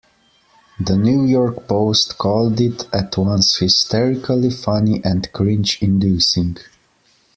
[0.79, 6.57] "The New York Post" called it "at once hysterically funny and cringe inducing.